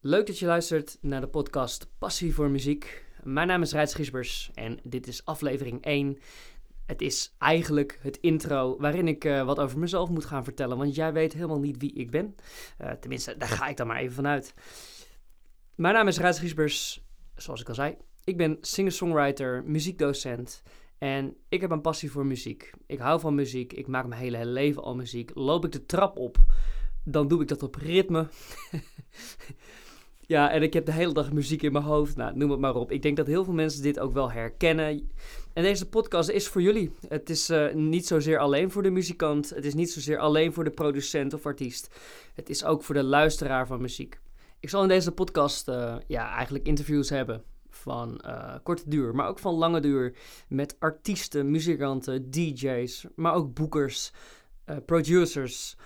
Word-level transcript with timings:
Leuk 0.00 0.26
dat 0.26 0.38
je 0.38 0.46
luistert 0.46 0.98
naar 1.00 1.20
de 1.20 1.28
podcast 1.28 1.90
Passie 1.98 2.34
voor 2.34 2.50
Muziek. 2.50 3.04
Mijn 3.22 3.46
naam 3.46 3.62
is 3.62 3.72
Rijts 3.72 3.94
Giesbers 3.94 4.50
en 4.54 4.78
dit 4.82 5.06
is 5.06 5.24
aflevering 5.24 5.84
1. 5.84 6.18
Het 6.86 7.00
is 7.00 7.34
eigenlijk 7.38 7.98
het 8.02 8.16
intro 8.16 8.76
waarin 8.78 9.08
ik 9.08 9.24
uh, 9.24 9.44
wat 9.44 9.58
over 9.58 9.78
mezelf 9.78 10.08
moet 10.08 10.24
gaan 10.24 10.44
vertellen, 10.44 10.76
want 10.76 10.94
jij 10.94 11.12
weet 11.12 11.32
helemaal 11.32 11.58
niet 11.58 11.76
wie 11.78 11.92
ik 11.92 12.10
ben. 12.10 12.34
Uh, 12.80 12.90
tenminste, 12.90 13.36
daar 13.36 13.48
ga 13.48 13.66
ik 13.66 13.76
dan 13.76 13.86
maar 13.86 13.98
even 13.98 14.14
vanuit. 14.14 14.54
Mijn 15.74 15.94
naam 15.94 16.08
is 16.08 16.18
Rijts 16.18 16.38
Giesbers, 16.38 17.04
zoals 17.36 17.60
ik 17.60 17.68
al 17.68 17.74
zei. 17.74 17.96
Ik 18.24 18.36
ben 18.36 18.58
singer-songwriter, 18.60 19.64
muziekdocent 19.64 20.62
en 20.98 21.36
ik 21.48 21.60
heb 21.60 21.70
een 21.70 21.80
passie 21.80 22.10
voor 22.10 22.26
muziek. 22.26 22.70
Ik 22.86 22.98
hou 22.98 23.20
van 23.20 23.34
muziek, 23.34 23.72
ik 23.72 23.86
maak 23.86 24.06
mijn 24.06 24.20
hele, 24.20 24.36
hele 24.36 24.50
leven 24.50 24.82
al 24.82 24.94
muziek. 24.94 25.30
Loop 25.34 25.64
ik 25.64 25.72
de 25.72 25.86
trap 25.86 26.18
op, 26.18 26.36
dan 27.04 27.28
doe 27.28 27.42
ik 27.42 27.48
dat 27.48 27.62
op 27.62 27.74
ritme. 27.74 28.28
Ja, 30.28 30.50
en 30.50 30.62
ik 30.62 30.72
heb 30.72 30.86
de 30.86 30.92
hele 30.92 31.12
dag 31.12 31.32
muziek 31.32 31.62
in 31.62 31.72
mijn 31.72 31.84
hoofd. 31.84 32.16
Nou, 32.16 32.36
noem 32.36 32.50
het 32.50 32.60
maar 32.60 32.74
op. 32.74 32.90
Ik 32.90 33.02
denk 33.02 33.16
dat 33.16 33.26
heel 33.26 33.44
veel 33.44 33.52
mensen 33.52 33.82
dit 33.82 33.98
ook 33.98 34.12
wel 34.12 34.30
herkennen. 34.30 35.10
En 35.52 35.62
deze 35.62 35.88
podcast 35.88 36.28
is 36.28 36.48
voor 36.48 36.62
jullie. 36.62 36.92
Het 37.08 37.30
is 37.30 37.50
uh, 37.50 37.74
niet 37.74 38.06
zozeer 38.06 38.38
alleen 38.38 38.70
voor 38.70 38.82
de 38.82 38.90
muzikant. 38.90 39.50
Het 39.50 39.64
is 39.64 39.74
niet 39.74 39.90
zozeer 39.90 40.18
alleen 40.18 40.52
voor 40.52 40.64
de 40.64 40.70
producent 40.70 41.34
of 41.34 41.46
artiest. 41.46 41.94
Het 42.34 42.50
is 42.50 42.64
ook 42.64 42.82
voor 42.82 42.94
de 42.94 43.02
luisteraar 43.02 43.66
van 43.66 43.80
muziek. 43.80 44.20
Ik 44.60 44.68
zal 44.68 44.82
in 44.82 44.88
deze 44.88 45.12
podcast 45.12 45.68
uh, 45.68 45.96
ja, 46.06 46.34
eigenlijk 46.34 46.66
interviews 46.66 47.10
hebben 47.10 47.42
van 47.70 48.20
uh, 48.26 48.54
korte 48.62 48.88
duur, 48.88 49.14
maar 49.14 49.28
ook 49.28 49.38
van 49.38 49.54
lange 49.54 49.80
duur. 49.80 50.16
Met 50.48 50.76
artiesten, 50.78 51.50
muzikanten, 51.50 52.30
DJ's, 52.30 53.06
maar 53.14 53.34
ook 53.34 53.54
boekers, 53.54 54.12
producers, 54.86 55.76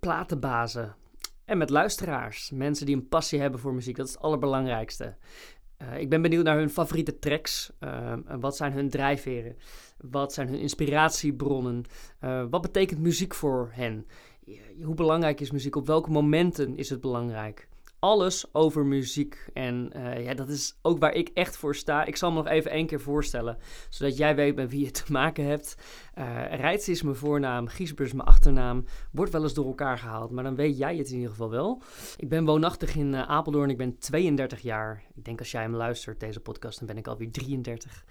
platenbazen, 0.00 0.94
en 1.44 1.58
met 1.58 1.70
luisteraars, 1.70 2.50
mensen 2.50 2.86
die 2.86 2.96
een 2.96 3.08
passie 3.08 3.40
hebben 3.40 3.60
voor 3.60 3.74
muziek. 3.74 3.96
Dat 3.96 4.06
is 4.06 4.12
het 4.12 4.22
allerbelangrijkste. 4.22 5.16
Uh, 5.82 5.98
ik 5.98 6.08
ben 6.08 6.22
benieuwd 6.22 6.44
naar 6.44 6.58
hun 6.58 6.70
favoriete 6.70 7.18
tracks. 7.18 7.72
Uh, 7.80 8.12
wat 8.40 8.56
zijn 8.56 8.72
hun 8.72 8.90
drijfveren? 8.90 9.56
Wat 9.96 10.32
zijn 10.32 10.48
hun 10.48 10.58
inspiratiebronnen? 10.58 11.84
Uh, 12.24 12.44
wat 12.50 12.62
betekent 12.62 13.00
muziek 13.00 13.34
voor 13.34 13.70
hen? 13.72 14.06
Hoe 14.82 14.94
belangrijk 14.94 15.40
is 15.40 15.50
muziek? 15.50 15.76
Op 15.76 15.86
welke 15.86 16.10
momenten 16.10 16.76
is 16.76 16.90
het 16.90 17.00
belangrijk? 17.00 17.68
Alles 18.02 18.54
over 18.54 18.86
muziek. 18.86 19.48
En 19.52 19.92
uh, 19.96 20.24
ja, 20.24 20.34
dat 20.34 20.48
is 20.48 20.78
ook 20.82 20.98
waar 20.98 21.14
ik 21.14 21.30
echt 21.34 21.56
voor 21.56 21.74
sta. 21.74 22.04
Ik 22.04 22.16
zal 22.16 22.30
me 22.30 22.36
nog 22.36 22.46
even 22.46 22.70
één 22.70 22.86
keer 22.86 23.00
voorstellen, 23.00 23.58
zodat 23.90 24.16
jij 24.16 24.34
weet 24.34 24.56
met 24.56 24.70
wie 24.70 24.84
je 24.84 24.90
te 24.90 25.12
maken 25.12 25.44
hebt. 25.44 25.76
Uh, 26.18 26.54
Rijts 26.54 26.88
is 26.88 27.02
mijn 27.02 27.16
voornaam, 27.16 27.66
Giesbers 27.66 28.08
is 28.08 28.14
mijn 28.14 28.28
achternaam. 28.28 28.84
Wordt 29.12 29.32
wel 29.32 29.42
eens 29.42 29.54
door 29.54 29.66
elkaar 29.66 29.98
gehaald, 29.98 30.30
maar 30.30 30.44
dan 30.44 30.54
weet 30.54 30.78
jij 30.78 30.96
het 30.96 31.08
in 31.08 31.14
ieder 31.14 31.30
geval 31.30 31.50
wel. 31.50 31.82
Ik 32.16 32.28
ben 32.28 32.44
woonachtig 32.44 32.96
in 32.96 33.12
uh, 33.12 33.22
Apeldoorn, 33.28 33.70
ik 33.70 33.76
ben 33.76 33.98
32 33.98 34.60
jaar. 34.60 35.02
Ik 35.14 35.24
denk 35.24 35.38
als 35.38 35.50
jij 35.50 35.62
hem 35.62 35.74
luistert, 35.74 36.20
deze 36.20 36.40
podcast, 36.40 36.78
dan 36.78 36.86
ben 36.86 36.96
ik 36.96 37.06
alweer 37.06 37.30
33. 37.30 38.04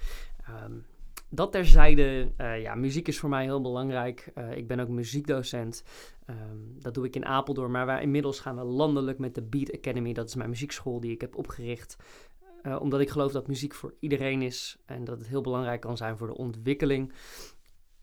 Um, 0.66 0.86
dat 1.34 1.52
terzijde, 1.52 2.31
uh, 2.38 2.62
ja, 2.62 2.76
muziek 2.76 3.08
is 3.08 3.20
voor 3.20 3.30
mij 3.30 3.44
heel 3.44 3.62
belangrijk. 3.62 4.31
Uh, 4.38 4.58
ik 4.58 4.67
ben 4.67 4.80
ook 4.80 4.88
muziekdocent. 4.88 5.84
Um, 6.30 6.76
dat 6.80 6.94
doe 6.94 7.06
ik 7.06 7.16
in 7.16 7.26
Apeldoorn. 7.26 7.72
Maar 7.72 7.86
wij, 7.86 8.02
inmiddels 8.02 8.40
gaan 8.40 8.56
we 8.56 8.64
landelijk 8.64 9.20
met 9.20 9.36
de 9.36 9.42
Beat 9.42 9.78
Academy. 9.78 10.14
Dat 10.14 10.28
is 10.28 10.36
mijn 10.36 10.50
muziekschool 10.50 11.00
die 11.00 11.12
ik 11.12 11.22
heb 11.22 11.36
opgericht. 11.36 11.95
Uh, 12.64 12.81
omdat 12.81 13.00
ik 13.00 13.09
geloof 13.09 13.31
dat 13.31 13.48
muziek 13.48 13.73
voor 13.73 13.94
iedereen 14.00 14.42
is. 14.42 14.78
En 14.86 15.03
dat 15.03 15.18
het 15.18 15.28
heel 15.28 15.42
belangrijk 15.42 15.81
kan 15.81 15.98
zijn 15.98 16.18
voor 16.18 16.28
de 16.28 16.38
ontwikkeling. 16.38 17.14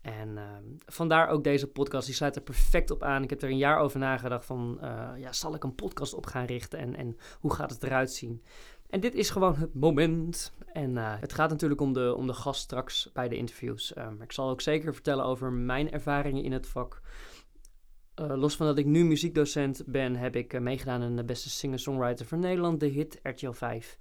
En 0.01 0.37
ehm, 0.37 0.63
vandaar 0.85 1.27
ook 1.29 1.43
deze 1.43 1.67
podcast. 1.67 2.05
Die 2.05 2.15
sluit 2.15 2.35
er 2.35 2.41
perfect 2.41 2.91
op 2.91 3.03
aan. 3.03 3.23
Ik 3.23 3.29
heb 3.29 3.41
er 3.41 3.49
een 3.49 3.57
jaar 3.57 3.79
over 3.79 3.99
nagedacht 3.99 4.45
van... 4.45 4.77
ja, 5.17 5.33
zal 5.33 5.55
ik 5.55 5.63
een 5.63 5.75
podcast 5.75 6.13
op 6.13 6.25
gaan 6.25 6.45
richten? 6.45 6.79
En, 6.79 6.95
en 6.95 7.17
hoe 7.39 7.53
gaat 7.53 7.69
het 7.69 7.83
eruit 7.83 8.11
zien? 8.11 8.43
En 8.89 8.99
dit 8.99 9.15
is 9.15 9.29
gewoon 9.29 9.55
het 9.55 9.73
moment. 9.73 10.53
En 10.73 10.91
uh, 10.91 11.13
het 11.19 11.33
gaat 11.33 11.49
natuurlijk 11.49 11.81
om 11.81 11.93
de, 11.93 12.15
om 12.15 12.27
de 12.27 12.33
gast 12.33 12.61
straks 12.61 13.09
bij 13.13 13.27
de 13.27 13.37
interviews. 13.37 13.97
Um, 13.97 14.21
ik 14.21 14.31
zal 14.31 14.49
ook 14.49 14.61
zeker 14.61 14.93
vertellen 14.93 15.25
over 15.25 15.51
mijn 15.51 15.91
ervaringen 15.91 16.43
in 16.43 16.51
het 16.51 16.67
vak. 16.67 17.01
Uh, 18.21 18.35
los 18.35 18.55
van 18.55 18.65
dat 18.65 18.77
ik 18.77 18.85
nu 18.85 19.05
muziekdocent 19.05 19.83
ben, 19.85 20.15
heb 20.15 20.35
ik 20.35 20.53
uh, 20.53 20.61
meegedaan 20.61 21.01
in 21.01 21.15
de 21.15 21.23
beste 21.23 21.49
singer-songwriter 21.49 22.25
van 22.25 22.39
Nederland, 22.39 22.79
de 22.79 22.85
hit 22.85 23.19
RTL 23.23 23.51
5. 23.51 23.97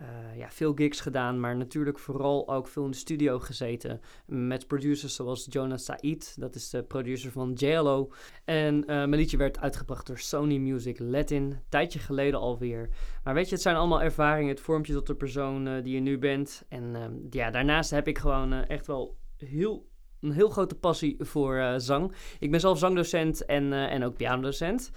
Uh, 0.00 0.36
ja, 0.36 0.50
veel 0.50 0.74
gigs 0.74 1.00
gedaan, 1.00 1.40
maar 1.40 1.56
natuurlijk 1.56 1.98
vooral 1.98 2.48
ook 2.48 2.68
veel 2.68 2.84
in 2.84 2.90
de 2.90 2.96
studio 2.96 3.38
gezeten. 3.38 4.00
Met 4.26 4.66
producers 4.66 5.14
zoals 5.14 5.46
Jonas 5.50 5.84
Said, 5.84 6.40
dat 6.40 6.54
is 6.54 6.70
de 6.70 6.82
producer 6.82 7.30
van 7.30 7.52
JLO. 7.52 8.12
En 8.44 8.74
uh, 8.74 8.84
mijn 8.86 9.14
liedje 9.14 9.36
werd 9.36 9.60
uitgebracht 9.60 10.06
door 10.06 10.18
Sony 10.18 10.56
Music 10.56 10.98
Latin, 10.98 11.58
tijdje 11.68 11.98
geleden 11.98 12.40
alweer. 12.40 12.88
Maar 13.24 13.34
weet 13.34 13.48
je, 13.48 13.54
het 13.54 13.62
zijn 13.62 13.76
allemaal 13.76 14.02
ervaringen, 14.02 14.50
het 14.50 14.60
vormt 14.60 14.86
je 14.86 14.92
tot 14.92 15.06
de 15.06 15.14
persoon 15.14 15.66
uh, 15.68 15.82
die 15.82 15.94
je 15.94 16.00
nu 16.00 16.18
bent. 16.18 16.64
En 16.68 16.96
ja, 17.30 17.50
daarnaast 17.50 17.90
heb 17.90 18.08
ik 18.08 18.18
gewoon 18.18 18.52
echt 18.52 18.86
wel 18.86 19.16
heel 19.36 19.86
een 20.20 20.32
heel 20.32 20.48
grote 20.48 20.74
passie 20.74 21.16
voor 21.18 21.74
zang. 21.76 22.12
Ik 22.38 22.50
ben 22.50 22.60
zelf 22.60 22.78
zangdocent 22.78 23.44
en, 23.44 23.72
en 23.72 24.04
ook 24.04 24.16
pianodocent. 24.16 24.90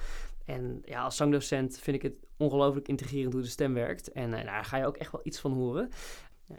En 0.52 0.82
ja, 0.86 1.04
als 1.04 1.16
zangdocent 1.16 1.80
vind 1.80 1.96
ik 1.96 2.02
het 2.02 2.16
ongelooflijk 2.38 2.88
integrerend 2.88 3.34
hoe 3.34 3.42
de 3.42 3.48
stem 3.48 3.74
werkt. 3.74 4.12
En 4.12 4.32
uh, 4.32 4.44
daar 4.44 4.66
ga 4.66 4.78
je 4.78 4.86
ook 4.86 4.98
echt 4.98 5.12
wel 5.12 5.22
iets 5.24 5.40
van 5.40 5.54
horen. 5.54 5.90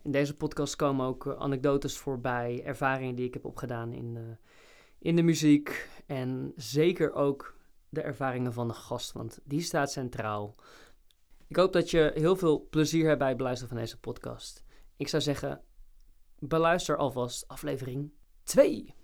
In 0.03 0.10
deze 0.10 0.36
podcast 0.36 0.76
komen 0.76 1.06
ook 1.06 1.25
uh, 1.25 1.36
anekdotes 1.36 1.98
voorbij, 1.98 2.62
ervaringen 2.64 3.14
die 3.14 3.26
ik 3.26 3.34
heb 3.34 3.44
opgedaan 3.44 3.92
in, 3.92 4.38
in 4.98 5.16
de 5.16 5.22
muziek. 5.22 5.88
En 6.06 6.53
zeker 6.56 7.12
ook 7.12 7.56
de 7.88 8.03
ervaringen 8.03 8.53
van 8.53 8.69
de 8.69 8.75
gast, 8.75 9.12
want 9.12 9.41
die 9.44 9.60
staat 9.60 9.91
centraal. 9.91 10.54
Ik 11.47 11.56
hoop 11.56 11.72
dat 11.72 11.91
je 11.91 12.12
heel 12.14 12.36
veel 12.36 12.66
plezier 12.70 13.06
hebt 13.06 13.19
bij 13.19 13.28
het 13.28 13.36
beluisteren 13.36 13.72
van 13.72 13.82
deze 13.82 14.00
podcast. 14.00 14.64
Ik 14.97 15.09
zou 15.09 15.22
zeggen, 15.22 15.60
beluister 16.38 16.97
alvast 16.97 17.48
aflevering 17.48 18.12
2. 18.42 18.94